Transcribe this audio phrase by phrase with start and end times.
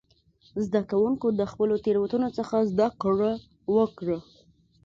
[0.65, 3.31] زده کوونکو د خپلو تېروتنو څخه زده کړه
[3.75, 4.17] وکړه.